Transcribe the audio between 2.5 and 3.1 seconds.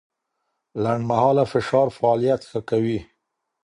کوي.